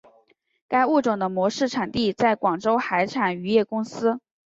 [0.67, 4.19] 该物种的模式产地在广州海产渔业公司。